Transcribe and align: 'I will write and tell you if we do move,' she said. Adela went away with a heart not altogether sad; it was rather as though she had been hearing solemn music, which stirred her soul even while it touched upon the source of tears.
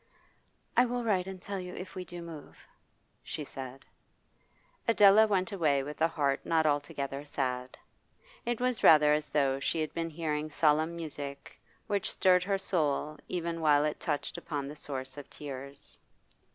'I 0.77 0.85
will 0.87 1.03
write 1.03 1.27
and 1.27 1.39
tell 1.39 1.59
you 1.59 1.75
if 1.75 1.93
we 1.93 2.03
do 2.03 2.23
move,' 2.23 2.65
she 3.21 3.45
said. 3.45 3.85
Adela 4.87 5.27
went 5.27 5.51
away 5.51 5.83
with 5.83 6.01
a 6.01 6.07
heart 6.07 6.43
not 6.43 6.65
altogether 6.65 7.23
sad; 7.23 7.77
it 8.43 8.59
was 8.59 8.81
rather 8.83 9.13
as 9.13 9.29
though 9.29 9.59
she 9.59 9.79
had 9.79 9.93
been 9.93 10.09
hearing 10.09 10.49
solemn 10.49 10.95
music, 10.95 11.59
which 11.85 12.11
stirred 12.11 12.41
her 12.41 12.57
soul 12.57 13.15
even 13.27 13.61
while 13.61 13.85
it 13.85 13.99
touched 13.99 14.39
upon 14.39 14.67
the 14.67 14.75
source 14.75 15.17
of 15.17 15.29
tears. 15.29 15.99